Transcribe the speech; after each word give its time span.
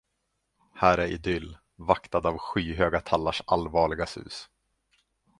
Här 0.75 0.97
är 0.97 1.07
idyll, 1.07 1.57
vaktad 1.75 2.17
av 2.27 2.37
skyhöga 2.37 2.99
tallars 3.01 3.41
allvarliga 3.47 4.05
sus. 4.05 4.49